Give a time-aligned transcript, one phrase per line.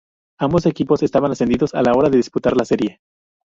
[0.39, 3.01] Ambos equipos estaban ascendidos a la hora de disputar la serie.